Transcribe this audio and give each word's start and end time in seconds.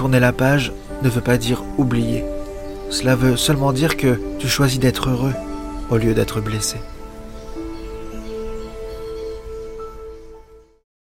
tourner 0.00 0.18
la 0.18 0.32
page 0.32 0.72
ne 1.02 1.10
veut 1.10 1.20
pas 1.20 1.36
dire 1.36 1.62
oublier. 1.76 2.24
Cela 2.88 3.16
veut 3.16 3.36
seulement 3.36 3.70
dire 3.70 3.98
que 3.98 4.18
tu 4.38 4.48
choisis 4.48 4.78
d'être 4.78 5.10
heureux 5.10 5.34
au 5.90 5.98
lieu 5.98 6.14
d'être 6.14 6.40
blessé. 6.40 6.78